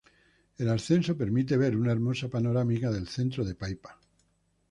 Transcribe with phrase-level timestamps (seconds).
[0.57, 3.99] El ascenso permite ver una hermosa panorámica del centro de Paipa.